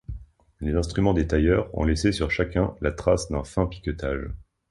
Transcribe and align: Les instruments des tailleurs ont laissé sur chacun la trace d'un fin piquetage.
Les 0.61 0.73
instruments 0.73 1.13
des 1.13 1.27
tailleurs 1.27 1.69
ont 1.77 1.83
laissé 1.83 2.11
sur 2.11 2.31
chacun 2.31 2.73
la 2.81 2.91
trace 2.91 3.29
d'un 3.29 3.43
fin 3.43 3.67
piquetage. 3.67 4.31